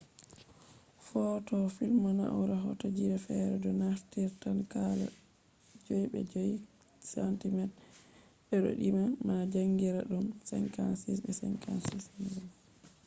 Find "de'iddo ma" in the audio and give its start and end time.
8.51-9.35